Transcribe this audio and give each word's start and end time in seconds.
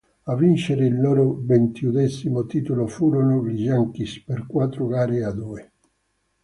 A 0.23 0.35
vincere 0.35 0.87
il 0.87 0.99
loro 0.99 1.37
ventiduesimo 1.43 2.47
titolo 2.47 2.87
furono 2.87 3.45
gli 3.45 3.65
Yankees 3.65 4.23
per 4.23 4.47
quattro 4.47 4.87
gare 4.87 5.23
a 5.23 5.31
due. 5.31 5.73